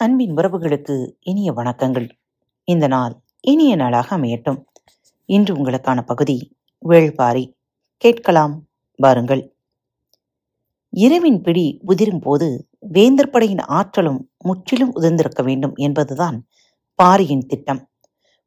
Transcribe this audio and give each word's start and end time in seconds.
அன்பின் 0.00 0.34
உறவுகளுக்கு 0.34 1.12
இனிய 1.20 1.52
வணக்கங்கள். 1.52 2.08
இந்த 2.64 2.86
நாள் 2.86 3.14
இனிய 3.40 3.76
நாளாக 3.76 4.16
அமையட்டும். 4.16 4.58
இன்று 5.24 5.54
உங்களுக்கான 5.54 6.02
பகுதி 6.02 6.56
வேள்பாரி. 6.88 7.52
கேட்கலாம் 7.96 8.68
வாருங்கள் 8.96 9.42
இரவின் 10.92 11.40
பிடி 11.40 11.80
உதிரும் 11.86 12.20
போது 12.20 12.68
வேந்தர் 12.78 13.30
படையின் 13.30 13.58
ஆற்றலும் 13.58 14.20
முற்றிலும் 14.38 14.92
உதிர்ந்திருக்க 14.96 15.42
வேண்டும் 15.44 15.74
என்பதுதான் 15.74 16.46
பாரியின் 16.94 17.46
திட்டம். 17.46 17.88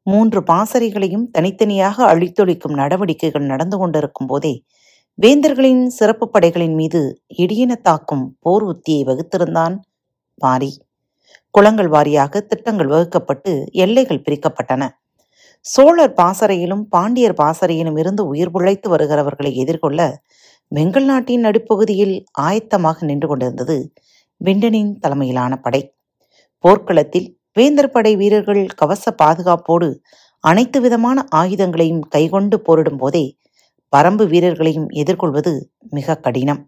மூன்று 0.02 0.42
பாசறைகளையும் 0.42 1.26
தனித்தனியாக 1.30 2.14
அழித்தொழிக்கும் 2.14 2.74
நடவடிக்கைகள் 2.74 3.42
நடந்து 3.42 3.78
கொண்டிருக்கும் 3.78 4.26
போதே 4.26 4.64
வேந்தர்களின் 5.22 5.84
சிறப்பு 5.86 6.28
படைகளின் 6.30 6.74
மீது 6.74 7.22
இடியென 7.38 7.76
தாக்கும் 7.80 8.36
போர் 8.40 8.64
உத்தியை 8.64 9.02
வகுத்திருந்தான் 9.10 9.76
பாரி. 10.38 10.72
குளங்கள் 11.54 11.90
வாரியாக 11.94 12.40
திட்டங்கள் 12.50 12.90
வகுக்கப்பட்டு 12.92 13.52
எல்லைகள் 13.84 14.24
பிரிக்கப்பட்டன. 14.26 14.82
சோழர் 15.66 16.14
பாசறையிலும் 16.20 16.84
பாண்டியர் 16.94 17.38
பாசறையிலும் 17.40 17.98
இருந்து 18.02 18.22
உயிர் 18.32 18.52
பிழைத்து 18.54 18.88
வருகிறவர்களை 18.92 19.52
எதிர்கொள்ள 19.62 20.00
வெங்கல் 20.72 21.08
நாட்டின் 21.10 21.44
நடுப்பகுதியில் 21.46 22.14
ஆயத்தமாக 22.46 22.98
நின்று 23.10 23.26
கொண்டிருந்தது 23.28 23.76
விண்டனின் 24.40 24.92
தலைமையிலான 25.02 25.52
படை. 25.56 25.82
போர்க்களத்தில் 26.64 27.28
வேந்தர் 27.58 27.92
படை 27.94 28.12
வீரர்கள் 28.20 28.62
கவச 28.80 29.04
பாதுகாப்போடு 29.22 29.88
அனைத்து 30.44 30.78
விதமான 30.84 31.18
ஆயுதங்களையும் 31.40 32.04
கைகொண்டு 32.14 32.56
போரிடும் 32.66 33.00
போதே 33.02 33.24
பரம்பு 33.92 34.24
வீரர்களையும் 34.32 34.88
எதிர்கொள்வது 35.02 35.52
மிக 35.96 36.14
கடினம். 36.26 36.62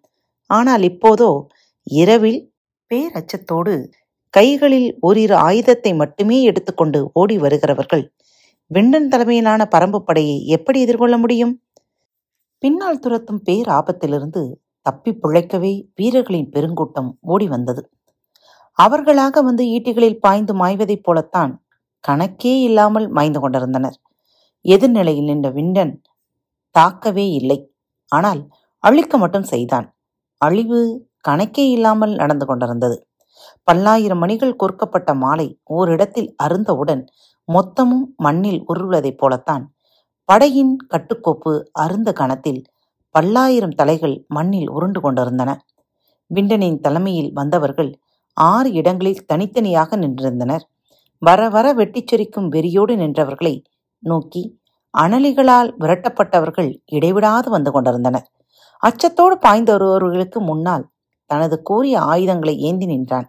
ஆனால் 0.51 0.83
இப்போதோ 0.91 1.31
இரவில் 1.87 2.41
பேரச்சத்தோடு 2.91 3.75
கைகளில் 4.37 4.89
ஓரிரு 5.01 5.37
ஆயுதத்தை 5.49 5.91
மட்டுமே 5.95 6.43
எடுத்துக்கொண்டு 6.43 7.11
ஓடி 7.13 7.37
வருகிறவர்கள். 7.39 8.05
விண்டன் 8.71 9.09
தலைமையிலான 9.09 9.63
பரம்பு 9.75 9.99
படையை 9.99 10.37
எப்படி 10.47 10.79
எதிர்கொள்ள 10.81 11.17
முடியும்? 11.19 11.53
பின்னால் 12.63 12.99
துரத்தும் 12.99 13.43
பேர் 13.43 13.69
ஆபத்திலிருந்து 13.69 14.43
தப்பி 14.87 15.11
பிழைக்கவே 15.23 15.73
வீரர்களின் 15.95 16.51
பெருங்கூட்டம் 16.55 17.11
ஓடி 17.21 17.47
வந்தது. 17.49 17.83
அவர்களாக 18.79 19.43
வந்து 19.43 19.65
ஈட்டிகளில் 19.65 20.19
பாய்ந்து 20.19 20.55
மாய்வதைப் 20.55 21.03
போலத்தான் 21.03 21.53
கணக்கே 22.05 22.55
இல்லாமல் 22.61 23.07
மாய்ந்து 23.09 23.41
கொண்டிருந்தனர். 23.41 23.97
எதிர்நிலையில் 24.65 25.29
நின்ற 25.31 25.49
விண்டன் 25.51 25.95
தாக்கவே 26.75 27.27
இல்லை. 27.41 27.59
ஆனால் 28.13 28.41
அழிக்க 28.85 29.19
மட்டும் 29.19 29.43
செய்தான். 29.43 29.87
அழிவு 30.41 30.81
கணக்கே 31.29 31.65
இல்லாமல் 31.69 32.15
நடந்து 32.15 32.47
கொண்டிருந்தது. 32.47 32.97
பல்லாயிரம் 33.63 34.19
மணிகள் 34.19 34.57
கோர்க்கப்பட்ட 34.57 35.15
மாலை 35.15 35.61
ஓரிடத்தில் 35.65 36.35
அருந்தவுடன் 36.37 37.05
மொத்தமும் 37.53 38.07
மண்ணில் 38.17 38.65
உருள்வதைப் 38.67 39.19
போலத்தான். 39.19 39.75
படையின் 40.25 40.77
கட்டுக்கோப்பு 40.95 41.63
அருந்த 41.73 42.13
கணத்தில் 42.13 42.65
பல்லாயிரம் 43.11 43.75
தலைகள் 43.75 44.25
மண்ணில் 44.29 44.69
உருண்டு 44.69 45.01
கொண்டிருந்தன. 45.01 45.51
விண்டனின் 46.27 46.81
தலைமையில் 46.81 47.33
வந்தவர்கள் 47.33 47.91
ஆறு 48.33 48.73
இடங்களில் 48.73 49.25
தனித்தனியாக 49.27 49.97
நின்றிருந்தனர். 49.97 50.65
வர 51.19 51.49
வர 51.49 51.75
வெட்டிச்சொரிக்கும் 51.75 52.49
வெறியோடு 52.49 52.97
நின்றவர்களை 52.97 53.63
நோக்கி 53.99 54.61
அனலிகளால் 54.99 55.71
விரட்டப்பட்டவர்கள் 55.79 56.71
இடைவிடாது 56.85 57.51
வந்து 57.51 57.71
கொண்டிருந்தனர். 57.73 58.27
அச்சத்தோடு 58.83 59.39
பாய்ந்து 59.39 59.73
வருபவர்களுக்கு 59.73 60.41
முன்னால் 60.41 60.85
தனது 61.35 61.57
கூறிய 61.63 61.97
ஆயுதங்களை 62.13 62.55
ஏந்தி 62.69 62.87
நின்றான். 62.87 63.29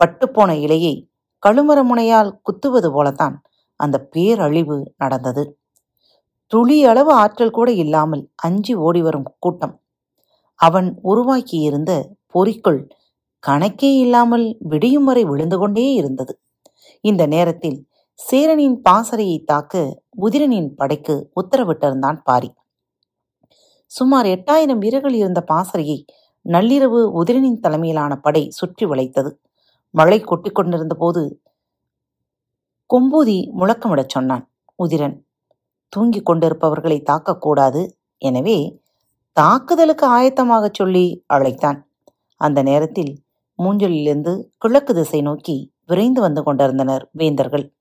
பட்டுப்போன 0.00 0.50
இலையை 0.66 0.94
கழுமர 1.42 1.78
முனையால் 1.82 2.30
குத்துவது 2.42 2.88
போலத்தான் 2.92 3.36
அந்த 3.80 3.96
பேரழிவு 4.12 4.76
நடந்தது. 4.96 5.42
துளி 6.52 6.76
அளவு 6.84 7.12
ஆற்றல் 7.12 7.56
கூட 7.58 7.68
இல்லாமல் 7.82 8.22
அஞ்சி 8.36 8.74
ஓடிவரும் 8.76 9.28
கூட்டம். 9.38 9.74
அவன் 10.60 10.88
உருவாக்கியிருந்த 11.04 11.92
பொறிக்குள் 12.34 12.80
கணக்கே 13.42 13.90
இல்லாமல் 14.04 14.46
விடியும் 14.70 15.04
வரை 15.04 15.22
விழுந்து 15.24 15.56
கொண்டே 15.58 15.86
இருந்தது. 15.92 16.32
இந்த 17.04 17.22
நேரத்தில் 17.26 17.78
சேரனின் 18.20 18.76
பாசறையை 18.88 19.38
தாக்க 19.44 19.82
உதிரனின் 20.20 20.70
படைக்கு 20.76 21.14
உத்தரவிட்டிருந்தான் 21.40 22.18
பாரி. 22.22 22.50
சுமார் 23.90 24.26
எட்டாயிரம் 24.26 24.82
வீரர்கள் 24.84 25.12
இருந்த 25.12 25.40
பாசறையை 25.42 25.98
நள்ளிரவு 26.46 27.00
உதிரனின் 27.20 27.60
தலைமையிலான 27.60 28.16
படை 28.16 28.50
சுற்றி 28.50 28.86
வளைத்தது. 28.86 29.30
மழை 29.90 30.20
கொட்டிக் 30.20 30.54
கொண்டிருந்த 30.54 30.94
போது 30.94 31.40
கொம்பூதி 32.90 33.50
முழக்கமிடச் 33.58 34.08
சொன்னான் 34.08 34.50
உதிரன் 34.82 35.16
தூங்கிக் 35.88 36.26
கொண்டிருப்பவர்களை 36.30 37.02
தாக்கக்கூடாது 37.10 37.90
எனவே 38.18 38.80
தாக்குதலுக்கு 39.32 40.06
ஆயத்தமாகச் 40.08 40.74
சொல்லி 40.74 41.24
அழைத்தான். 41.26 41.88
அந்த 42.36 42.62
நேரத்தில் 42.62 43.12
மூஞ்சலிலிருந்து 43.58 44.32
கிழக்கு 44.58 44.94
திசை 44.94 45.20
நோக்கி 45.20 45.72
விரைந்து 45.86 46.20
வந்து 46.20 46.42
கொண்டிருந்தனர் 46.42 47.08
வேந்தர்கள். 47.12 47.72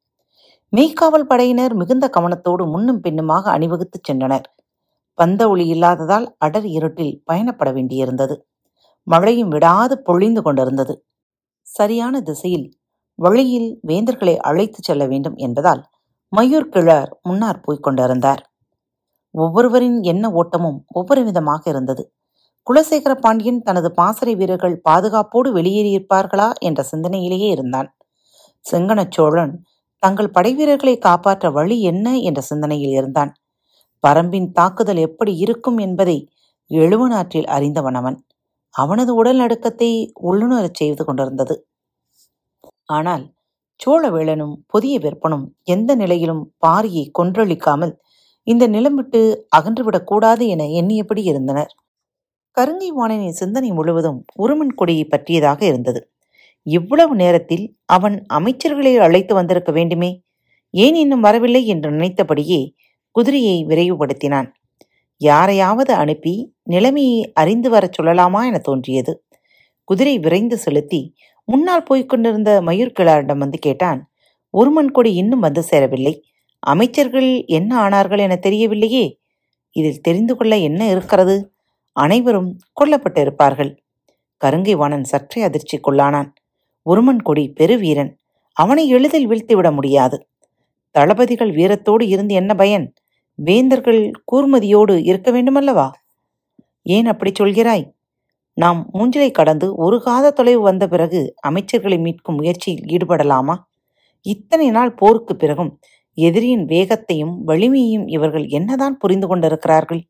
மெய்க்காவல் 0.74 1.28
படையினர் 1.28 1.74
மிகுந்த 1.74 2.10
கவனத்தோடு 2.18 2.66
முன்னும் 2.70 3.00
பின்னுமாக 3.00 3.58
அணிவகுத்துச் 3.58 4.08
சென்றனர். 4.12 4.44
பந்த 5.18 5.50
ஒளி 5.50 5.68
இல்லாததால் 5.68 6.36
அடர் 6.46 6.66
இருட்டில் 6.66 7.24
பயணப்பட 7.32 7.70
வேண்டியிருந்தது. 7.74 8.36
மழையும் 9.12 9.48
விடாது 9.48 9.96
பொழிந்து 10.02 10.42
கொண்டிருந்தது. 10.42 10.94
சரியான 11.68 12.22
திசையில் 12.22 12.68
வழியில் 13.20 13.70
வேந்தர்களை 13.88 14.36
அழைத்துச் 14.50 14.84
செல்ல 14.84 15.04
வேண்டும் 15.06 15.36
என்பதால் 15.36 15.82
மயூர் 16.34 16.70
கிழார் 16.70 17.12
முன்னார் 17.22 17.60
போய்க் 17.60 17.84
கொண்டிருந்தார். 17.84 18.42
ஒவ்வொருவரின் 19.36 20.00
எண்ண 20.04 20.26
ஓட்டமும் 20.32 20.80
ஒவ்வொரு 20.88 21.24
விதமாக 21.24 21.70
இருந்தது. 21.70 22.04
குலசேகர 22.68 23.14
பாண்டியன் 23.16 23.62
தனது 23.62 23.90
பாசறை 23.92 24.36
வீரர்கள் 24.36 24.82
பாதுகாப்போடு 24.90 25.50
வெளியேறியிருப்பார்களா 25.58 26.48
என்ற 26.60 26.86
சிந்தனையிலேயே 26.92 27.50
இருந்தான். 27.50 27.90
செங்கனச் 28.66 29.12
சோழன் 29.12 29.54
தங்கள் 30.04 30.34
படைவீரர்களை 30.40 30.96
காப்பாற்ற 30.98 31.46
வழி 31.52 31.78
என்ன 31.82 32.18
என்ற 32.18 32.42
சிந்தனையில் 32.42 32.92
இருந்தான். 32.92 33.32
பரம்பின் 34.04 34.50
தாக்குதல் 34.52 34.98
எப்படி 34.98 35.34
இருக்கும் 35.36 35.78
என்பதை 35.78 36.18
எழுவனாற்றில் 36.72 37.48
அறிந்தவன் 37.48 37.96
அவன். 37.96 38.18
அவனது 38.76 39.12
உடல் 39.16 39.40
நடுக்கத்தை 39.42 39.92
உள்ளுணரச் 40.22 40.80
செய்து 40.82 41.04
கொண்டிருந்தது. 41.06 41.56
ஆனால் 42.90 43.26
சோழவேளனும் 43.80 44.56
புதிய 44.68 44.96
விற்பனும் 45.00 45.46
எந்த 45.66 45.96
நிலையிலும் 45.96 46.44
பாரியை 46.66 47.06
கொன்றளிக்காமல் 47.20 47.94
இந்த 48.48 48.68
நிலம் 48.68 48.96
விட்டு 48.96 49.22
அகன்றுவிடக்கூடாது 49.58 50.44
என 50.48 50.64
எண்ணியபடி 50.80 51.24
இருந்தனர். 51.24 51.72
கருங்கை 52.58 52.90
வாணனின் 52.90 53.40
சிந்தனை 53.42 53.70
முழுவதும் 53.72 54.20
உருமன் 54.36 54.76
கொடியை 54.76 55.06
பற்றியதாக 55.06 55.60
இருந்தது. 55.66 56.02
இவ்வளவு 56.68 57.16
நேரத்தில் 57.16 57.66
அவன் 57.86 58.18
அமைச்சர்களை 58.30 58.94
அழைத்து 59.00 59.34
வந்திருக்க 59.36 59.72
வேண்டுமே? 59.72 60.12
ஏன் 60.74 60.96
இன்னும் 60.96 61.20
வரவில்லை 61.20 61.64
என்று 61.68 61.90
நினைத்தபடியே 61.92 62.62
குதிரையை 63.16 63.58
விரைவுபடுத்தினான். 63.66 64.50
யாரையாவது 65.22 65.94
அனுப்பி 65.94 66.34
நிலைமையை 66.64 67.32
அறிந்து 67.34 67.70
வரச் 67.70 67.98
சொல்லலாமா 68.00 68.42
என 68.46 68.58
தோன்றியது. 68.58 69.14
குதிரை 69.84 70.20
விரைந்து 70.20 70.58
செலுத்தி 70.58 71.02
முன்னால் 71.48 71.84
போய்க் 71.84 72.10
கொண்டிருந்த 72.10 72.62
மயூர்கிழாரிடம் 72.62 73.38
வந்து 73.38 73.58
கேட்டான் 73.58 74.00
ஒருமன் 74.54 74.92
கொடி 74.92 75.12
இன்னும் 75.14 75.40
வந்து 75.40 75.62
சேரவில்லை. 75.64 76.14
அமைச்சர்கள் 76.64 77.30
என்ன 77.48 77.72
ஆனார்கள் 77.90 78.20
என 78.20 78.38
தெரியவில்லையே. 78.42 79.06
இதில் 79.76 80.02
தெரிந்து 80.02 80.34
கொள்ள 80.38 80.54
என்ன 80.58 80.82
இருக்கிறது? 80.90 81.36
அனைவரும் 81.96 82.50
கொல்லப்பட்டிருப்பார்கள் 82.80 83.72
கருங்கை 84.42 84.76
வாணன் 84.76 85.04
சற்றே 85.04 85.42
அதிர்ச்சிக்குள்ளானான். 85.48 86.30
ஒருமன் 86.86 87.22
கொடி 87.22 87.46
பெருவீரன் 87.60 88.12
அவனை 88.58 88.88
எளிதில் 88.88 89.28
வீழ்த்திவிட 89.30 89.70
முடியாது. 89.74 90.18
தளபதிகள் 90.96 91.52
வீரத்தோடு 91.52 92.06
இருந்து 92.08 92.34
என்ன 92.34 92.52
பயன்? 92.56 92.94
வேந்தர்கள் 93.42 94.12
கூர்மதியோடு 94.32 95.06
இருக்க 95.06 95.32
வேண்டுமல்லவா? 95.32 95.92
ஏன் 96.84 97.06
அப்படி 97.06 97.32
சொல்கிறாய்? 97.40 97.92
நாம் 98.54 98.90
மூஞ்சிலை 98.94 99.32
கடந்து 99.32 99.76
ஒரு 99.76 100.02
காத 100.02 100.32
தொலைவு 100.32 100.62
வந்த 100.62 100.88
பிறகு 100.88 101.36
அமைச்சர்களை 101.50 101.98
மீட்கும் 102.00 102.38
முயற்சியில் 102.38 102.84
ஈடுபடலாமா? 102.84 103.56
இத்தனை 104.22 104.70
நாள் 104.70 104.94
போருக்கு 104.94 105.36
பிறகும் 105.36 105.80
எதிரியின் 106.14 106.66
வேகத்தையும் 106.66 107.48
வலிமையையும் 107.48 108.08
இவர்கள் 108.08 108.48
என்னதான் 108.48 108.98
புரிந்து 108.98 109.28
கொண்டிருக்கிறார்கள்? 109.28 110.06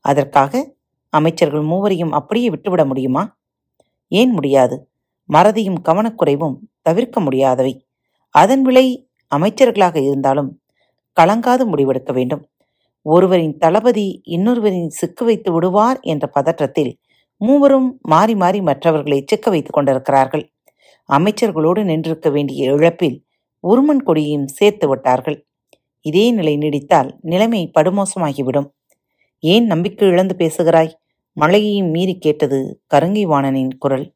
அதற்காக 0.00 0.74
அமைச்சர்கள் 1.08 1.60
மூவரையும் 1.60 2.12
அப்படியே 2.12 2.50
விட்டுவிட 2.50 2.84
முடியுமா? 2.84 3.38
ஏன் 4.08 4.30
முடியாது? 4.30 4.90
மறதியும் 5.32 5.78
கவனக்குறைவும் 5.84 6.56
தவிர்க்க 6.82 7.20
முடியாதவை. 7.20 7.86
அதன் 8.30 8.62
விலை 8.62 9.08
அமைச்சர்களாக 9.36 10.02
இருந்தாலும் 10.02 10.60
கலங்காது 11.20 11.64
முடிவெடுக்க 11.66 12.12
வேண்டும். 12.12 12.48
ஒருவரின் 13.02 13.58
தளபதி 13.58 14.22
இன்னொருவரின் 14.26 14.88
சிக்க 14.88 15.24
வைத்து 15.24 15.52
விடுவார் 15.52 15.98
என்ற 16.00 16.30
பதற்றத்தில் 16.40 16.92
மூவரும் 17.36 17.98
மாறி 18.02 18.34
மாறி 18.34 18.60
மற்றவர்களை 18.60 19.24
சிக்க 19.26 19.50
வைத்துக் 19.50 19.72
கொண்டிருக்கிறார்கள். 19.72 20.52
அமைச்சர்களோடு 21.12 21.84
நின்றிருக்க 21.84 22.30
வேண்டிய 22.30 22.72
இழப்பில் 22.72 23.24
உருமன் 23.60 24.02
கொடியையும் 24.02 24.46
சேர்த்து 24.46 24.88
விட்டார்கள். 24.88 25.46
இதே 26.00 26.30
நிலை 26.30 26.56
நீடித்தால் 26.56 27.10
நிலைமை 27.20 27.70
படுமோசமாகிவிடும். 27.80 28.70
ஏன் 29.38 29.66
நம்பிக்கை 29.66 30.08
இழந்து 30.08 30.36
பேசுகிறாய்? 30.36 30.98
மழையையும் 31.32 31.90
மீறி 31.90 32.18
கேட்டது 32.18 32.82
கருங்கை 32.94 33.26
வாணனின் 33.26 33.78
குரல். 33.78 34.14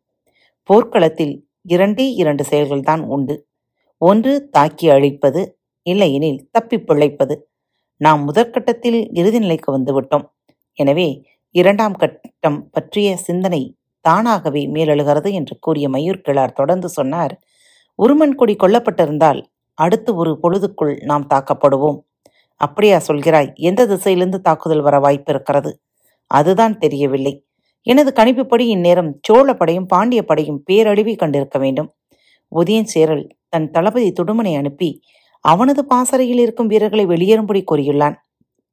போர்க்களத்தில் 0.63 1.49
இரண்டே 1.63 2.13
இரண்டு 2.13 2.45
செயல்கள்தான் 2.51 3.01
உண்டு. 3.01 3.47
ஒன்று 3.99 4.49
தாக்கி 4.49 4.91
அழிப்பது 4.91 5.59
இல்லையெனில் 5.83 6.49
தப்பி 6.51 6.79
பிழைப்பது. 6.79 7.51
நாம் 8.01 8.23
முதற்கட்டத்தில் 8.29 9.01
இறுதி 9.21 9.39
நிலைக்கு 9.39 9.71
வந்துவிட்டோம். 9.77 10.27
எனவே 10.79 11.09
இரண்டாம் 11.55 11.97
கட்டம் 12.01 12.59
பற்றிய 12.75 13.09
சிந்தனை 13.27 13.63
தானாகவே 14.05 14.63
மேலெழுகிறது 14.75 15.29
என்று 15.39 15.55
கூறிய 15.65 15.87
மயூர் 15.95 16.25
கிழார் 16.27 16.59
தொடர்ந்து 16.59 16.89
சொன்னார் 16.89 17.35
உருமன் 17.99 18.37
கொடி 18.41 18.55
கொல்லப்பட்டிருந்தால் 18.63 19.41
அடுத்து 19.79 20.11
ஒரு 20.15 20.33
பொழுதுக்குள் 20.43 20.95
நாம் 21.11 21.27
தாக்கப்படுவோம். 21.33 21.99
அப்படியா 22.61 22.99
சொல்கிறாய் 23.09 23.51
எந்த 23.69 23.87
திசையிலிருந்து 23.87 24.39
தாக்குதல் 24.41 24.85
வர 24.87 24.97
வாய்ப்பு 25.05 25.31
இருக்கிறது 25.33 25.71
அதுதான் 26.31 26.75
தெரியவில்லை. 26.85 27.35
எனது 27.87 28.11
கணிப்புப்படி 28.19 28.65
இந்நேரம் 28.75 29.11
சோழ 29.27 29.49
படையும் 29.55 29.89
பாண்டிய 29.93 30.21
படையும் 30.25 30.61
பேரழிவை 30.69 31.15
கண்டிருக்க 31.19 31.57
வேண்டும். 31.65 31.91
உதயன் 32.53 32.91
சேரல் 32.95 33.25
தன் 33.53 33.69
தளபதி 33.71 34.09
துடுமனை 34.19 34.53
அனுப்பி 34.61 34.91
அவனது 35.47 35.85
பாசறையில் 35.85 36.39
இருக்கும் 36.39 36.67
வீரர்களை 36.67 37.07
வெளியேறும்படி 37.07 37.65
கூறியுள்ளான். 37.71 38.15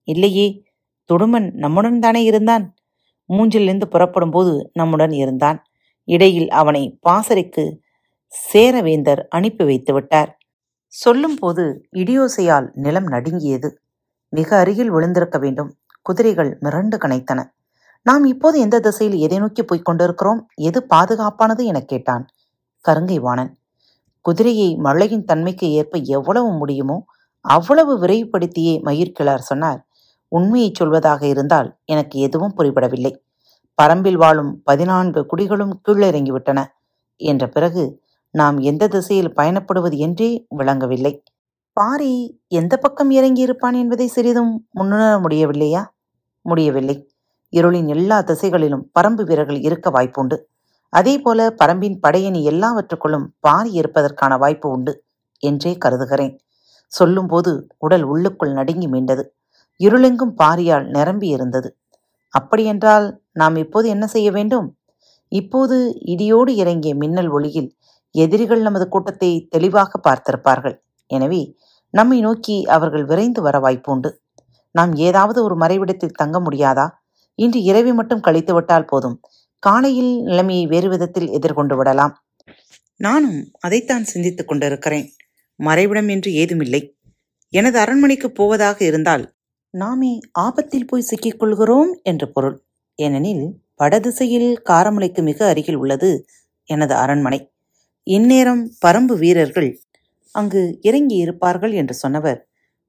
இல்லையே 0.03 0.63
துடுமன் 1.13 1.51
நம்முடன் 1.51 1.99
தானே 1.99 2.23
இருந்தான்? 2.23 2.73
மூஞ்சிலிருந்து 3.29 3.85
புறப்படும் 3.85 4.31
போது 4.31 4.69
நம்முடன் 4.73 5.11
இருந்தான். 5.11 5.63
இடையில் 6.03 6.49
அவனை 6.49 6.97
பாசறைக்கு 7.01 7.79
சேரவேந்தர் 8.53 9.23
அனுப்பி 9.29 9.65
வைத்து 9.65 9.93
விட்டார் 9.93 10.37
சொல்லும்போது 10.87 11.87
இடியோசையால் 11.95 12.69
நிலம் 12.73 13.05
நடுங்கியது. 13.05 13.79
மிக 14.29 14.57
அருகில் 14.57 14.91
விழுந்திருக்க 14.91 15.39
வேண்டும். 15.39 15.77
குதிரைகள் 16.01 16.57
மிரண்டு 16.61 16.97
கனைத்தன. 16.97 17.43
நாம் 18.03 18.25
இப்போது 18.25 18.59
எந்த 18.59 18.79
திசையில் 18.79 19.17
எதை 19.17 19.37
நோக்கி 19.37 19.63
போய்க் 19.63 19.85
கொண்டிருக்கிறோம்? 19.85 20.47
எது 20.55 20.85
பாதுகாப்பானது? 20.89 21.65
எனக் 21.65 21.87
கேட்டான் 21.87 22.27
கருங்கை 22.87 23.19
வாணன் 23.19 23.57
குதிரையை 24.23 24.69
மழையின் 24.75 25.25
தன்மைக்கு 25.25 25.67
ஏற்ப 25.71 25.99
எவ்வளவு 26.17 26.49
முடியுமோ 26.51 26.97
அவ்வளவு 27.45 27.93
விரைவுபடுத்தியே 27.97 28.75
மயிர்கிழார் 28.83 29.47
சொன்னார். 29.49 29.79
உண்மையைச் 30.31 30.79
சொல்வதாக 30.79 31.23
இருந்தால் 31.23 31.69
எனக்கு 31.85 32.19
எதுவும் 32.19 32.55
புரிபடவில்லை. 32.57 33.13
பரம்பில் 33.77 34.13
வாழும் 34.13 34.51
பதினான்கு 34.63 35.21
குடிகளும் 35.31 35.73
கீழிறங்கிவிட்டன. 35.87 36.59
என்ற 37.21 37.43
பிறகு 37.47 37.83
நாம் 38.33 38.57
எந்த 38.59 38.87
திசையில் 38.87 39.33
பயணப்படுவது 39.37 39.97
என்றே 39.97 40.29
விளங்கவில்லை. 40.49 41.13
பாரி 41.77 42.13
எந்த 42.47 42.77
பக்கம் 42.77 43.11
இறங்கியிருப்பான் 43.11 43.75
என்பதை 43.75 44.07
சிறிதும் 44.07 44.53
முன்னுணர 44.75 45.13
முடியவில்லையா? 45.25 45.83
முடியவில்லை. 46.45 46.95
இருளின் 47.53 47.87
எல்லா 47.87 48.21
திசைகளிலும் 48.21 48.85
பரம்பு 48.99 49.23
வீரர்கள் 49.25 49.59
இருக்க 49.59 49.89
வாய்ப்புண்டு. 49.91 50.37
அதேபோல 50.93 51.39
பரம்பின் 51.61 51.97
படையணி 52.03 52.39
எல்லாவற்றுக்குள்ளும் 52.51 53.27
பாரி 53.39 53.71
இருப்பதற்கான 53.71 54.33
வாய்ப்பு 54.37 54.67
உண்டு 54.69 54.93
என்றே 55.43 55.71
கருதுகிறேன். 55.77 56.33
சொல்லும்போது 56.91 57.51
உடல் 57.77 58.03
உள்ளுக்குள் 58.03 58.53
நடுங்கி 58.53 58.87
மீண்டது. 58.87 59.23
இருளெங்கும் 59.79 60.33
பாரியால் 60.41 60.85
நிரம்பி 60.87 61.27
இருந்தது. 61.27 61.69
அப்படியென்றால் 62.33 63.07
நாம் 63.41 63.55
இப்போது 63.55 63.87
என்ன 63.89 64.05
செய்ய 64.07 64.29
வேண்டும்? 64.31 64.67
இப்போது 65.31 65.77
இடியோடு 66.13 66.51
இறங்கிய 66.55 66.93
மின்னல் 66.95 67.29
ஒளியில் 67.29 67.69
எதிரிகள் 68.15 68.61
நமது 68.61 68.85
கூட்டத்தை 68.87 69.29
தெளிவாக 69.49 69.99
பார்த்திருப்பார்கள். 70.07 70.75
எனவே 71.11 71.41
நம்மை 71.93 72.17
நோக்கி 72.21 72.55
அவர்கள் 72.75 73.05
விரைந்து 73.05 73.41
வர 73.41 73.55
வாய்ப்புண்டு 73.59 74.09
நாம் 74.75 74.93
ஏதாவது 75.07 75.39
ஒரு 75.43 75.55
மறைவிடத்தில் 75.55 76.17
தங்க 76.21 76.37
முடியாதா? 76.39 76.85
இன்று 77.39 77.59
இரவி 77.69 77.91
மட்டும் 77.93 78.23
கழித்து 78.27 78.53
விட்டால் 78.53 78.89
போதும். 78.91 79.17
காலையில் 79.65 80.21
நிலைமையை 80.21 80.65
வேறு 80.67 80.89
விதத்தில் 80.89 81.29
எதிர்கொண்டு 81.29 81.77
விடலாம். 81.77 82.13
நானும் 82.95 83.51
அதைத்தான் 83.59 84.03
சிந்தித்துக் 84.03 84.47
கொண்டிருக்கிறேன். 84.47 85.07
மறைவிடம் 85.59 86.09
என்று 86.09 86.33
ஏதுமில்லை. 86.33 86.81
எனது 87.53 87.79
அரண்மனைக்கு 87.79 88.31
போவதாக 88.31 88.85
இருந்தால் 88.85 89.23
நாமே 89.69 90.19
ஆபத்தில் 90.31 90.85
போய் 90.85 91.01
சிக்கிக் 91.01 91.39
கொள்கிறோம் 91.39 91.99
என்று 92.03 92.31
பொருள். 92.31 92.57
ஏனெனில் 92.95 93.45
வடதிசையில் 93.75 94.61
காரமலைக்கு 94.69 95.21
மிக 95.23 95.47
அருகில் 95.47 95.75
உள்ளது 95.75 96.25
எனது 96.69 96.93
அரண்மனை. 96.93 97.39
இந்நேரம் 98.03 98.63
பரம்பு 98.85 99.17
வீரர்கள் 99.17 99.79
அங்கு 100.31 100.79
இறங்கி 100.81 101.15
இருப்பார்கள் 101.15 101.71
என்று 101.71 101.93
சொன்னவர். 101.93 102.39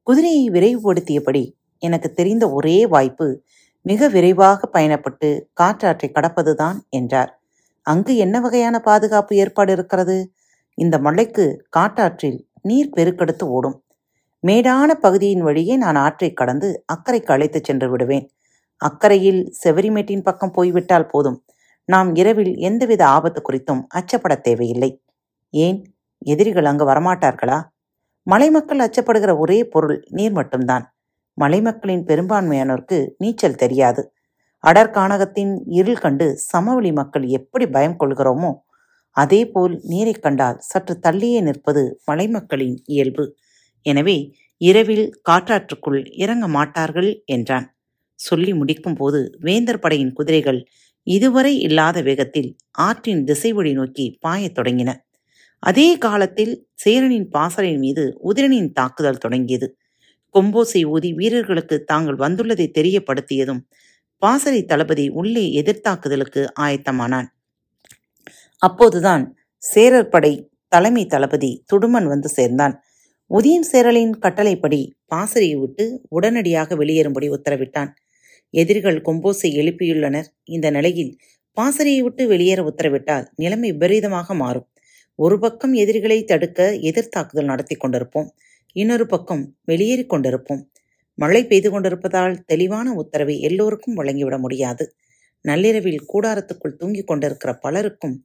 குதிரையை 0.02 0.50
விரைவுபடுத்தியபடி 0.50 1.52
எனக்கு 1.78 2.12
தெரிந்த 2.12 2.50
ஒரே 2.50 2.86
வாய்ப்பு 2.86 3.42
மிக 3.86 4.08
விரைவாக 4.08 4.70
பயணப்பட்டு 4.72 5.40
காற்றாற்றை 5.52 6.12
கடப்பதுதான் 6.14 6.76
என்றார். 6.88 7.42
அங்கு 7.82 8.16
என்ன 8.16 8.40
வகையான 8.40 8.80
பாதுகாப்பு 8.80 9.36
ஏற்பாடு 9.36 9.72
இருக்கிறது? 9.72 10.32
இந்த 10.74 10.98
மலைக்கு 10.98 11.66
காட்டாற்றில் 11.76 12.48
நீர் 12.62 12.90
பெருக்கெடுத்து 12.96 13.42
ஓடும். 13.42 13.84
மேடான 14.46 14.94
பகுதியின் 14.94 15.40
வழியே 15.40 15.76
நான் 15.76 15.94
ஆற்றை 15.94 16.32
கடந்து 16.32 16.84
அக்கறைக்கு 16.94 17.26
அழைத்துச் 17.26 17.64
சென்று 17.64 17.90
விடுவேன். 17.90 18.30
அக்கறையில் 18.76 19.52
செவரிமேட்டின் 19.64 20.22
பக்கம் 20.22 20.50
போய்விட்டால் 20.50 21.06
போதும். 21.06 21.44
நாம் 21.84 22.14
இரவில் 22.14 22.56
எந்தவித 22.56 23.06
ஆபத்து 23.06 23.42
குறித்தும் 23.48 23.86
அச்சப்பட 23.94 24.40
தேவையில்லை. 24.40 25.02
ஏன்? 25.50 25.96
எதிரிகள் 26.18 26.64
அங்கு 26.64 26.86
வரமாட்டார்களா? 26.86 27.62
மலை 28.22 28.50
மக்கள் 28.50 28.78
அச்சப்படுகிற 28.78 29.38
ஒரே 29.38 29.64
பொருள் 29.64 30.04
நீர் 30.10 30.32
மட்டும்தான். 30.32 30.93
மலைமக்களின் 31.38 32.04
பெரும்பான்மையானோருக்கு 32.04 32.98
நீச்சல் 33.18 33.54
தெரியாது. 33.54 34.02
அடர்கானகத்தின் 34.64 35.60
இருள் 35.70 35.98
கண்டு 35.98 36.36
சமவெளி 36.36 36.92
மக்கள் 36.92 37.26
எப்படி 37.28 37.66
பயம் 37.66 37.98
கொள்கிறோமோ 38.00 38.52
அதேபோல் 39.16 39.80
நீரைக் 39.82 40.22
கண்டால் 40.22 40.58
சற்று 40.60 40.98
தள்ளியே 41.02 41.40
நிற்பது 41.42 42.00
மலைமக்களின் 42.06 42.76
இயல்பு. 42.84 43.24
எனவே 43.86 44.16
இரவில் 44.60 45.06
காற்றாற்றுக்குள் 45.30 46.00
இறங்க 46.16 46.48
மாட்டார்கள் 46.48 47.22
என்றான். 47.26 47.66
சொல்லி 48.20 48.52
முடிக்கும்போது 48.52 49.20
வேந்தர் 49.40 49.78
படையின் 49.78 50.12
குதிரைகள் 50.12 50.60
இதுவரை 51.06 51.60
இல்லாத 51.60 52.02
வேகத்தில் 52.02 52.50
ஆற்றின் 52.78 53.24
திசைவழி 53.24 53.72
நோக்கி 53.72 54.18
பாயத் 54.20 54.58
தொடங்கின. 54.58 54.90
அதே 55.62 55.98
காலத்தில் 55.98 56.54
சேரனின் 56.74 57.28
பாசறையின் 57.28 57.78
மீது 57.78 58.04
உதிரனின் 58.24 58.72
தாக்குதல் 58.72 59.18
தொடங்கியது. 59.18 59.68
கொம்போசை 60.34 60.84
ஊதி 60.84 61.12
வீரர்களுக்கு 61.12 61.84
தாங்கள் 61.84 62.16
வந்துள்ளதை 62.16 62.66
தெரியப்படுத்தியதும் 62.78 63.60
பாசறை 64.22 64.64
தளபதி 64.64 65.08
உள்ளே 65.08 65.44
எதிர்த்தாக்குதலுக்கு 65.62 66.42
ஆயத்தமானான். 66.60 67.28
அப்போதுதான் 68.62 69.24
சேரர் 69.62 70.08
படை 70.08 70.50
தலைமை 70.68 71.06
தளபதி 71.06 71.64
துடுமன் 71.72 72.06
வந்து 72.06 72.28
சேர்ந்தான். 72.28 72.74
உதயம் 73.30 73.66
சேரலின் 73.72 74.14
கட்டளைப்படி 74.18 74.80
பாசறையை 75.06 75.56
விட்டு 75.56 75.84
உடனடியாக 76.08 76.76
வெளியேறும்படி 76.76 77.28
உத்தரவிட்டான். 77.36 77.90
எதிரிகள் 78.50 79.00
கொம்போசை 79.04 79.50
எழுப்பியுள்ளனர். 79.60 80.28
இந்த 80.44 80.70
நிலையில் 80.70 81.12
பாசறையை 81.56 82.02
விட்டு 82.02 82.26
வெளியேற 82.26 82.60
உத்தரவிட்டால் 82.62 83.26
நிலைமை 83.34 83.72
விபரீதமாக 83.72 84.34
மாறும். 84.34 84.66
ஒரு 85.18 85.38
பக்கம் 85.38 85.72
எதிரிகளை 85.72 86.24
தடுக்க 86.24 86.72
எதிர்த்தாக்குதல் 86.90 87.50
நடத்தி 87.52 87.76
கொண்டிருப்போம். 87.76 88.28
இன்னொரு 88.76 89.06
பக்கம் 89.06 89.42
வெளியேறிக் 89.64 90.12
கொண்டிருப்போம். 90.12 90.62
மழை 91.18 91.46
பெய்து 91.46 91.68
கொண்டிருப்பதால் 91.70 92.44
தெளிவான 92.44 92.92
உத்தரவை 92.92 93.40
எல்லோருக்கும் 93.40 93.94
வழங்கிவிட 93.94 94.38
முடியாது. 94.38 94.84
நள்ளிரவில் 95.44 96.04
கூடாரத்துக்குள் 96.12 96.76
தூங்கிக் 96.76 97.06
கொண்டிருக்கிற 97.06 97.50
பலருக்கும் 97.54 98.16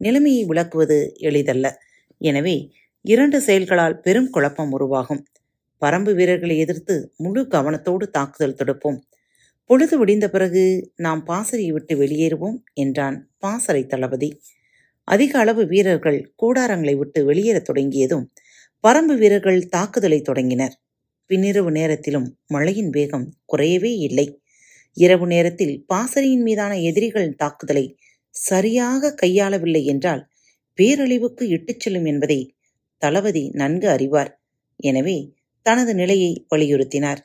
நிலைமையை 0.00 0.44
விளக்குவது 0.44 0.98
எளிதல்ல. 1.20 1.66
எனவே 2.20 2.56
இரண்டு 3.04 3.40
செயல்களால் 3.40 4.00
பெரும் 4.00 4.30
குழப்பம் 4.30 4.72
உருவாகும். 4.72 5.22
பரம்பு 5.82 6.14
வீரர்களை 6.14 6.58
எதிர்த்து 6.58 6.94
முழு 7.16 7.42
கவனத்தோடு 7.50 8.04
தாக்குதல் 8.10 8.58
தொடுப்போம். 8.60 8.98
பொழுது 9.70 9.94
விடிந்த 9.98 10.26
பிறகு 10.28 10.62
நாம் 10.96 11.24
பாசறையை 11.24 11.72
விட்டு 11.72 11.94
வெளியேறுவோம் 11.98 12.58
என்றான் 12.74 13.30
பாசறை 13.38 13.86
தளபதி. 13.86 14.30
அதிக 15.08 15.38
அளவு 15.38 15.66
வீரர்கள் 15.66 16.32
கூடாரங்களை 16.42 16.94
விட்டு 16.96 17.20
வெளியேறத் 17.30 17.68
தொடங்கியதும் 17.68 18.24
பரம்பு 18.84 19.14
வீரர்கள் 19.18 19.68
தாக்குதலை 19.68 20.22
தொடங்கினர். 20.22 20.74
பின்னிரவு 21.30 21.70
நேரத்திலும் 21.70 22.38
மழையின் 22.46 22.90
வேகம் 22.90 23.24
குறையவே 23.52 23.92
இல்லை. 23.98 24.26
இரவு 24.96 25.26
நேரத்தில் 25.26 25.84
பாசறையின் 25.86 26.42
மீதான 26.42 26.78
எதிரிகளின் 26.80 27.36
தாக்குதலை 27.36 27.84
சரியாக 28.34 29.14
கையாளவில்லை 29.22 29.82
என்றால் 29.84 30.22
பேரழிவுக்கு 30.78 31.44
இட்டுச் 31.48 31.80
செல்லும் 31.80 32.04
என்பதை 32.04 32.38
தளபதி 33.02 33.44
நன்கு 33.52 33.88
அறிவார். 33.88 34.30
எனவே 34.80 35.16
தனது 35.66 35.94
நிலையை 35.94 36.46
வலியுறுத்தினார். 36.50 37.20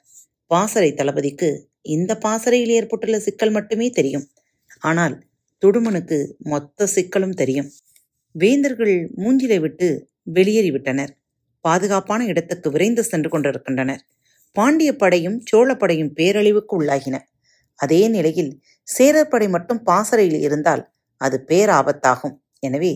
பாசறை 0.52 0.94
தளபதிக்கு 0.94 1.50
இந்த 1.82 2.12
பாசறையில் 2.18 2.70
ஏற்பட்டுள்ள 2.70 3.20
சிக்கல் 3.20 3.52
மட்டுமே 3.52 3.90
தெரியும். 3.90 4.26
ஆனால் 4.80 5.16
துடுமனுக்கு 5.62 6.18
மொத்த 6.44 6.88
சிக்கலும் 6.96 7.38
தெரியும். 7.42 7.70
வேந்தர்கள் 8.36 8.96
மூஞ்சிலை 9.18 9.60
விட்டு 9.60 9.88
வெளியேறிவிட்டனர். 10.34 11.14
பாதுகாப்பான 11.68 12.22
இடத்துக்கு 12.32 12.68
விரைந்து 12.72 13.04
சென்று 13.04 13.30
கொண்டிருக்கின்றனர். 13.30 14.02
பாண்டிய 14.56 14.92
படையும் 14.96 15.38
சோழப்படையும் 15.50 16.12
பேரழிவுக்கு 16.20 16.74
உள்ளாகின. 16.80 17.16
அதே 17.80 18.02
நிலையில் 18.08 18.52
சேரப்படை 18.88 19.48
மட்டும் 19.50 19.82
பாசறையில் 19.84 20.42
இருந்தால் 20.48 20.84
அது 21.22 21.38
பேராபத்தாகும். 21.50 22.36
எனவே 22.60 22.94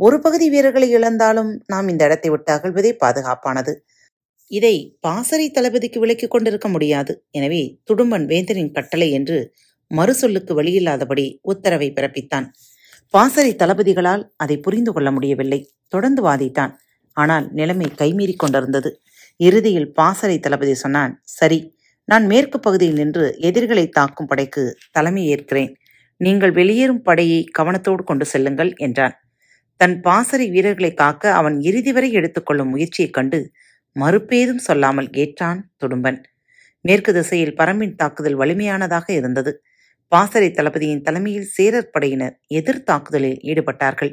ஒரு 0.00 0.16
பகுதி 0.20 0.46
வீரர்களை 0.50 0.88
இழந்தாலும் 0.96 1.50
நாம் 1.66 1.88
இந்த 1.88 2.02
இடத்தை 2.08 2.30
விட்டு 2.30 2.50
அகழ்வதே 2.52 2.92
பாதுகாப்பானது. 3.02 3.72
இதை 4.50 4.74
பாசறை 5.00 5.46
தளபதிக்கு 5.50 5.98
விலக்கிக் 6.04 6.32
கொண்டிருக்க 6.34 6.68
முடியாது. 6.68 7.12
எனவே 7.30 7.62
துடும்பன் 7.88 8.24
வேந்தரின் 8.30 8.72
கட்டளை 8.76 9.08
என்று 9.18 9.38
மறுசொல்லுக்கு 9.90 10.52
வழியில்லாதபடி 10.58 11.26
உத்தரவை 11.52 11.88
பிறப்பித்தான். 11.96 12.46
பாசறை 13.14 13.52
தளபதிகளால் 13.62 14.24
அதை 14.36 14.56
புரிந்து 14.66 14.90
கொள்ள 14.92 15.08
முடியவில்லை. 15.10 15.60
தொடர்ந்து 15.88 16.22
வாதித்தான் 16.28 16.72
ஆனால் 17.20 17.46
நிலைமை 17.52 17.88
கைமீறிக் 17.98 18.42
கொண்டிருந்தது. 18.42 18.90
இறுதியில் 19.40 19.92
பாசறை 19.92 20.36
தளபதி 20.38 20.74
சொன்னான் 20.74 21.12
சரி 21.30 21.58
நான் 22.08 22.24
மேற்கு 22.26 22.58
பகுதியில் 22.60 22.96
நின்று 22.96 23.26
எதிர்களை 23.40 23.84
தாக்கும் 23.88 24.26
படைக்கு 24.26 24.62
தலைமை 24.90 25.22
ஏற்கிறேன். 25.26 25.72
நீங்கள் 26.20 26.52
வெளியேறும் 26.52 27.02
படையை 27.02 27.40
கவனத்தோடு 27.58 28.02
கொண்டு 28.04 28.24
செல்லுங்கள் 28.24 28.72
என்றான். 28.76 29.14
தன் 29.80 29.96
பாசறை 30.00 30.46
வீரர்களை 30.50 30.90
காக்க 30.94 31.32
அவன் 31.32 31.56
இறுதி 31.60 31.92
வரை 31.92 32.10
எடுத்துக்கொள்ளும் 32.12 32.72
முயற்சியைக் 32.74 33.14
கண்டு 33.14 33.38
மறுப்பேதும் 33.96 34.64
சொல்லாமல் 34.68 35.08
ஏற்றான் 35.14 35.60
துடும்பன். 35.78 36.18
மேற்கு 36.84 37.12
திசையில் 37.12 37.56
பரம்பின் 37.56 37.94
தாக்குதல் 37.94 38.38
வலிமையானதாக 38.38 39.06
இருந்தது. 39.12 39.52
பாசறை 40.12 40.50
தளபதியின் 40.50 41.02
தலைமையில் 41.02 41.48
சேரர் 41.56 41.90
படையினர் 41.90 42.36
எதிர் 42.50 42.84
தாக்குதலில் 42.84 43.40
ஈடுபட்டார்கள். 43.44 44.12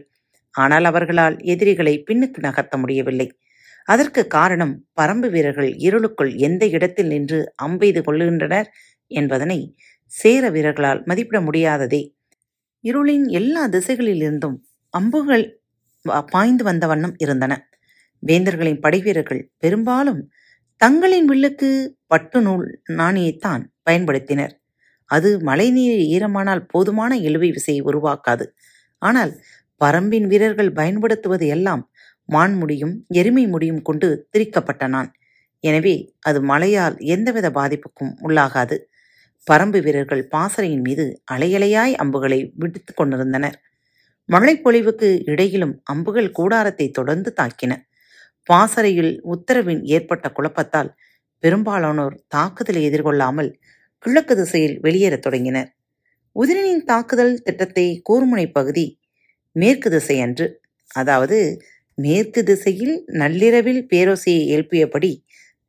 ஆனால் 0.56 0.86
அவர்களால் 0.92 1.36
எதிரிகளை 1.54 1.94
பின்னுக்கு 2.08 2.39
நகர்த்த 2.48 2.75
முடியவில்லை. 2.77 3.27
அதற்கு 3.88 4.22
காரணம் 4.27 4.74
பரம்பு 5.00 5.27
வீரர்கள் 5.30 5.70
இருளுக்குள் 5.88 6.32
எந்த 6.48 6.63
இடத்தில் 6.68 7.12
நின்று 7.13 7.39
அம்பெய்து 7.66 8.01
கொள்ளுகின்றனர் 8.08 8.70
என்பதனை 9.12 9.60
சேர 10.12 10.50
வீரர்களால் 10.56 11.01
மதிப்பிட 11.10 11.39
முடியாததே. 11.42 12.01
இருளின் 12.84 13.25
எல்லா 13.39 13.63
திசைகளிலிருந்தும் 13.68 14.58
அம்புகள் 14.94 15.46
பாய்ந்து 16.34 16.63
வந்த 16.63 16.86
வண்ணம் 16.88 17.16
இருந்தன. 17.24 17.54
வேந்தர்களின் 18.24 18.82
படைவீரர்கள் 18.86 19.42
பெரும்பாலும் 19.63 20.22
தங்களின் 20.82 21.27
வில்லுக்கு 21.32 21.70
பட்டு 22.08 22.39
நூல் 22.42 22.66
நாணியைத்தான் 23.00 23.63
பயன்படுத்தினர். 23.88 24.54
அது 25.10 25.30
மழைநீர் 25.50 26.01
ஈரமானால் 26.16 26.63
போதுமான 26.74 27.12
இழுவை 27.27 27.50
விசையை 27.58 27.82
உருவாக்காது. 27.89 28.46
ஆனால் 29.01 29.32
பரம்பின் 29.81 30.27
வீரர்கள் 30.27 30.72
பயன்படுத்துவது 30.74 31.48
எல்லாம் 31.48 31.84
மான் 32.25 32.55
முடியும் 32.55 33.05
எருமை 33.07 33.48
முடியும் 33.48 33.81
கொண்டு 33.81 34.27
திரிக்கப்பட்ட 34.29 34.88
நான். 34.88 35.10
எனவே 35.60 35.96
அது 36.19 36.41
மழையால் 36.41 36.98
எந்தவித 36.98 37.48
பாதிப்புக்கும் 37.50 38.13
உள்ளாகாது. 38.22 38.77
பரம்பு 39.51 39.81
வீரர்கள் 39.81 40.27
பாசறையின் 40.27 40.81
மீது 40.81 41.22
அலையலையாய் 41.31 41.93
அம்புகளை 41.93 42.39
விடுத்து 42.55 42.93
கொண்டிருந்தனர். 42.93 43.57
மழைப்பொழிவுக்கு 44.29 45.10
இடையிலும் 45.25 45.81
அம்புகள் 45.84 46.31
கூடாரத்தை 46.31 46.88
தொடர்ந்து 46.89 47.34
தாக்கின. 47.41 47.74
பாசறையில் 48.50 49.13
உத்தரவின் 49.24 49.81
ஏற்பட்ட 49.86 50.29
குழப்பத்தால் 50.29 50.91
பெரும்பாலானோர் 51.43 52.15
தாக்குதலை 52.27 52.81
எதிர்கொள்ளாமல் 52.89 53.50
கிழக்கு 54.05 54.36
திசையில் 54.36 54.79
வெளியேறத் 54.79 55.22
தொடங்கினர். 55.22 55.69
உதிரனின் 56.36 56.84
தாக்குதல் 56.84 57.41
திட்டத்தை 57.41 58.01
கூர்முனை 58.10 58.51
பகுதி 58.51 58.86
மேற்கு 59.57 59.89
திசை 59.89 60.17
அன்று 60.21 60.45
அதாவது 60.91 61.37
மேற்கு 61.97 62.41
திசையில் 62.43 62.95
நள்ளிரவில் 63.21 63.81
பேரோசையை 63.91 64.43
எழுப்பியபடி 64.55 65.11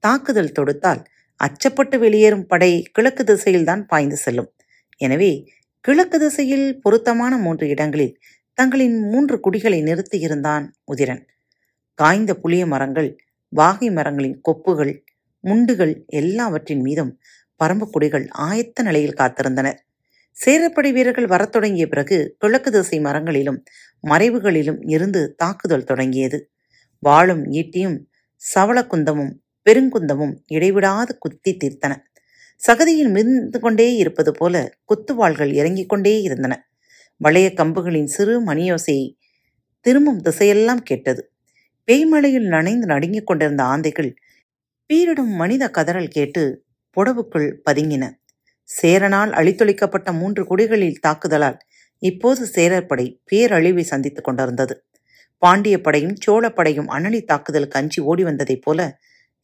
தாக்குதல் 0.05 0.57
தொடுத்தால் 0.59 1.01
அச்சப்பட்டு 1.41 1.97
வெளியேறும் 1.99 2.47
படை 2.47 2.71
கிழக்கு 2.93 3.23
திசையில்தான் 3.25 3.83
பாய்ந்து 3.87 4.17
செல்லும். 4.17 4.51
எனவே 5.01 5.31
கிழக்கு 5.85 6.19
திசையில் 6.19 6.67
பொருத்தமான 6.81 7.33
மூன்று 7.37 7.67
இடங்களில் 7.69 8.15
தங்களின் 8.59 8.97
மூன்று 9.13 9.37
குடிகளை 9.41 9.79
நிறுத்தியிருந்தான் 9.83 10.65
உதிரன். 10.93 11.23
காய்ந்த 11.99 12.33
புளிய 12.35 12.63
மரங்கள் 12.67 13.11
வாகை 13.53 13.89
மரங்களின் 13.91 14.39
கொப்புகள் 14.49 14.93
முண்டுகள் 15.45 15.95
எல்லாவற்றின் 16.21 16.83
மீதும் 16.83 17.13
பரம்பு 17.61 17.87
குடிகள் 17.91 18.27
ஆயத்த 18.41 18.83
நிலையில் 18.83 19.19
காத்திருந்தனர் 19.21 19.79
சேரப்படை 20.47 20.93
வீரர்கள் 20.93 21.27
வரத் 21.27 21.53
தொடங்கிய 21.53 21.87
பிறகு 21.87 22.37
கிழக்கு 22.39 22.71
திசை 22.71 23.01
மரங்களிலும் 23.01 23.65
மறைவுகளிலும் 24.09 24.91
இருந்து 24.91 25.35
தாக்குதல் 25.35 25.85
தொடங்கியது. 25.85 26.51
வாளும் 26.99 27.45
ஈட்டியும் 27.45 27.99
சவளக்குந்தமும் 28.55 29.33
பெருங்குந்தமும் 29.71 30.35
இடைவிடாது 30.47 31.19
குத்தி 31.19 31.57
தீர்த்தன. 31.57 31.97
சகதியில் 32.67 33.11
மிதந்து 33.11 33.61
கொண்டே 33.61 33.95
இருப்பது 33.95 34.33
போல 34.33 34.73
குத்துவாள்கள் 34.85 35.53
இறங்கிக் 35.53 35.89
கொண்டே 35.89 36.23
இருந்தன. 36.23 36.71
வளைய 37.17 37.53
கம்புகளின் 37.57 38.05
சிறு 38.05 38.45
மணியோசையை 38.47 39.15
திரும்பும் 39.81 40.23
திசையெல்லாம் 40.23 40.83
கேட்டது. 40.83 41.33
பேய்மழையில் 41.87 42.49
நனைந்து 42.49 42.87
நடுங்கிக் 42.87 43.27
கொண்டிருந்த 43.27 43.63
ஆந்தைகள் 43.63 44.15
பீரிடும் 44.91 45.35
மனித 45.37 45.71
கதறல் 45.71 46.09
கேட்டு 46.09 46.65
புடவுக்குள் 46.97 47.57
பதுங்கின. 47.71 48.18
சேரனால் 48.69 49.33
அழித்தொழிக்கப்பட்ட 49.33 50.09
மூன்று 50.13 50.43
குடிகளில் 50.45 51.01
தாக்குதலால் 51.07 51.59
இப்போது 52.03 52.47
சேரர் 52.47 52.87
படை 52.87 53.07
பேரழிவை 53.31 53.81
சந்தித்துக் 53.83 54.25
கொண்டிருந்தது. 54.25 54.75
பாண்டிய 55.43 55.81
படையும் 55.81 56.17
சோழப்படையும் 56.27 56.89
அனலி 56.89 57.21
தாக்குதலுக்கு 57.25 57.79
அஞ்சி 57.79 58.01
ஓடி 58.03 58.23
வந்ததைப் 58.25 58.63
போல 58.63 58.81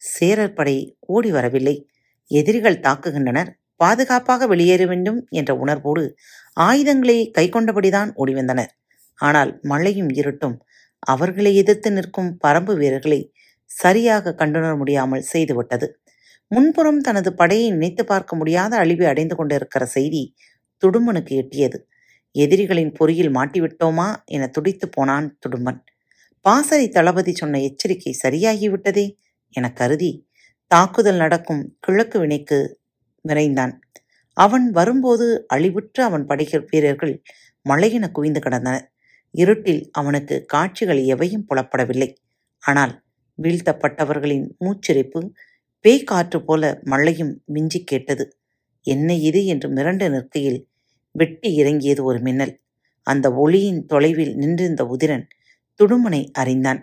சேரர் 0.01 0.53
படை 0.53 0.77
ஓடி 1.07 1.31
வரவில்லை. 1.31 1.75
எதிரிகள் 2.31 2.79
தாக்குகின்றனர். 2.79 3.51
பாதுகாப்பாக 3.75 4.47
வெளியேற 4.47 4.85
வேண்டும் 4.85 5.19
என்ற 5.29 5.51
உணர்வோடு 5.55 6.03
ஆயுதங்களை 6.57 7.17
கைக்கொண்டபடிதான் 7.37 8.11
ஓடி 8.13 8.33
வந்தனர். 8.33 8.71
ஆனால் 9.19 9.51
மழையும் 9.61 10.11
இருட்டும். 10.13 10.55
அவர்களை 11.03 11.51
எதிர்த்து 11.55 11.89
நிற்கும் 11.91 12.31
பரம்பு 12.47 12.73
வீரர்களை 12.75 13.19
சரியாக 13.71 14.35
கண்டுணர 14.37 14.77
முடியாமல் 14.77 15.27
செய்துவிட்டது. 15.33 15.87
முன்புறம் 16.51 17.01
தனது 17.01 17.29
படையை 17.33 17.67
நினைத்து 17.71 18.03
பார்க்க 18.05 18.35
முடியாத 18.35 18.73
அழிவை 18.77 19.05
அடைந்து 19.07 19.35
கொண்டிருக்கிற 19.35 19.83
செய்தி 19.85 20.23
துடும்பனுக்கு 20.83 21.33
எட்டியது. 21.41 21.77
எதிரிகளின் 22.35 22.91
பொறியில் 22.99 23.31
மாட்டிவிட்டோமா 23.35 24.07
என 24.25 24.47
துடித்து 24.47 24.89
போனான் 24.89 25.27
துடும்பன். 25.43 25.79
பாசறை 26.45 26.87
தளபதி 26.89 27.33
சொன்ன 27.35 27.59
எச்சரிக்கை 27.59 28.11
சரியாகிவிட்டதே 28.23 29.05
என 29.53 29.65
கருதி 29.71 30.11
தாக்குதல் 30.71 31.15
நடக்கும் 31.15 31.63
கிழக்கு 31.79 32.17
வினைக்கு 32.19 32.59
விரைந்தான். 33.25 33.73
அவன் 34.37 34.65
வரும்போது 34.71 35.27
அழிவுற்ற 35.55 35.97
அவன் 36.03 36.25
படைகள் 36.25 36.65
வீரர்கள் 36.71 37.13
மழையென 37.65 38.05
குவிந்து 38.11 38.39
கிடந்தனர். 38.39 38.85
இருட்டில் 39.35 39.83
அவனுக்கு 39.91 40.35
காட்சிகள் 40.45 41.01
எவையும் 41.13 41.45
புலப்படவில்லை. 41.49 42.09
ஆனால் 42.63 42.93
வீழ்த்தப்பட்டவர்களின் 43.39 44.45
மூச்சிறைப்பு 44.65 45.21
பேய் 45.85 46.03
காற்று 46.03 46.43
போல 46.43 46.79
மழையும் 46.83 47.41
மிஞ்சி 47.45 47.83
கேட்டது. 47.83 48.23
என்ன 48.85 49.13
இது? 49.13 49.45
என்று 49.45 49.67
மிரண்டு 49.69 50.09
நிற்கையில் 50.09 50.57
வெட்டி 51.11 51.53
இறங்கியது 51.55 52.03
ஒரு 52.03 52.19
மின்னல். 52.19 52.53
அந்த 53.07 53.33
ஒளியின் 53.33 53.85
தொலைவில் 53.85 54.35
நின்றிருந்த 54.35 54.83
உதிரன் 54.85 55.25
துடுமனை 55.79 56.21
அறிந்தான். 56.31 56.81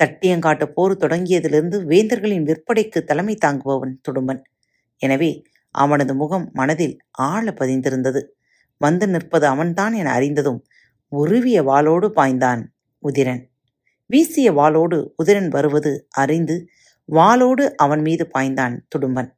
தட்டியங்காட்டு 0.00 0.66
போர் 0.66 0.96
தொடங்கியதிலிருந்து 0.96 1.78
வேந்தர்களின் 1.84 2.44
விற்படைக்கு 2.44 3.00
தலைமை 3.02 3.36
தாங்குபவன் 3.44 3.94
துடும்பன் 4.08 4.42
எனவே 4.96 5.42
அவனது 5.74 6.14
முகம் 6.14 6.50
மனதில் 6.52 6.96
ஆழ 7.10 7.54
பதிந்திருந்தது. 7.60 8.22
வந்து 8.80 9.08
நிற்பது 9.08 9.46
அவன்தான் 9.46 9.94
என 9.94 10.10
அறிந்ததும் 10.12 10.60
உருவிய 11.12 11.62
வாளோடு 11.62 12.08
பாய்ந்தான் 12.16 12.62
உதிரன். 13.02 13.42
வீசிய 14.06 14.52
வாளோடு 14.52 14.98
உதிரன் 15.22 15.48
வருவது 15.48 16.06
அறிந்து 16.10 16.56
வாளோடு 17.08 17.64
அவன் 17.76 18.00
மீது 18.00 18.30
பாய்ந்தான் 18.38 18.76
துடும்பன். 18.88 19.30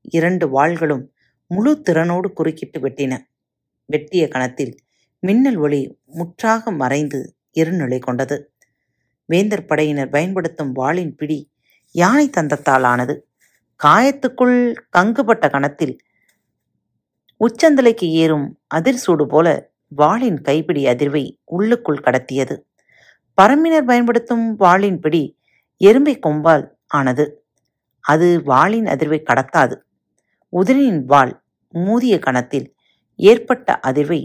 இரண்டு 0.00 0.46
வாள்களும் 0.48 1.04
முழு 1.46 1.82
திறனோடு 1.90 2.32
குறுக்கிட்டு 2.32 2.80
வெட்டின. 2.80 3.18
வெட்டிய 3.84 4.28
கணத்தில் 4.28 4.74
மின்னல் 5.20 5.56
ஒளி 5.56 5.98
முற்றாக 6.06 6.70
மறைந்து 6.72 7.36
இருநிலை 7.58 7.98
கொண்டது. 7.98 8.54
வேந்தர் 9.24 9.64
படையினர் 9.64 10.08
பயன்படுத்தும் 10.08 10.72
வாளின் 10.72 11.14
பிடி 11.14 11.50
யானை 11.90 12.30
தந்தத்தால் 12.30 12.82
ஆனது 12.82 13.28
காயத்துக்குள் 13.84 14.74
கங்குபட்ட 14.96 15.50
கணத்தில் 15.50 15.96
உச்சந்தலைக்கு 17.40 18.08
ஏறும் 18.22 18.60
அதிர்சூடு 18.74 19.24
போல 19.24 19.70
வாளின் 19.88 20.40
கைப்பிடி 20.40 20.84
அதிர்வை 20.84 21.24
உள்ளுக்குள் 21.44 22.02
கடத்தியது. 22.04 22.56
பரம்பினர் 23.42 23.86
பயன்படுத்தும் 23.86 24.56
வாளின் 24.56 24.98
பிடி 24.98 25.38
எறும்பை 25.84 26.18
கொம்பால் 26.26 26.64
ஆனது. 26.92 27.24
அது 28.04 28.28
வாளின் 28.44 28.86
அதிர்வை 28.86 29.20
கடத்தாது. 29.22 29.76
உதிரின் 30.52 31.00
வாள் 31.04 31.34
மூதிய 31.74 32.14
கணத்தில் 32.18 32.66
ஏற்பட்ட 33.18 33.78
அதிர்வை 33.86 34.20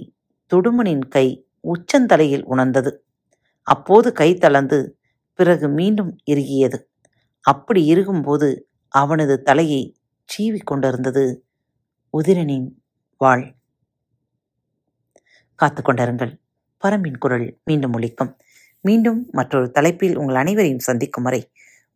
துடுமனின் 0.52 1.06
கை 1.08 1.28
உச்சந்தலையில் 1.64 2.44
உணர்ந்தது. 2.44 2.92
அப்போது 3.68 4.08
கை 4.12 4.30
தளர்ந்து 4.36 4.80
பிறகு 5.40 5.68
மீண்டும் 5.70 6.12
இறுகியது. 6.32 6.78
அப்படி 7.46 7.82
இருக்கும்போது 7.86 8.50
அவனது 8.94 9.36
தலையை 9.42 9.82
சீவிக் 10.26 10.70
கொண்டிருந்தது 10.70 11.24
உதிரனின் 12.14 12.68
வாள். 13.18 13.46
காத்து 15.60 15.82
கொண்டிருங்கள். 15.82 16.34
பரம்பின் 16.84 17.18
குரல் 17.18 17.48
மீண்டும் 17.64 17.94
ஒழிக்கும் 17.94 18.34
மீண்டும் 18.84 19.22
மற்றொரு 19.32 19.68
தலைப்பில் 19.72 20.18
உங்கள் 20.18 20.36
அனைவரையும் 20.36 20.86
சந்திக்கும் 20.88 21.24
வரை 21.24 21.42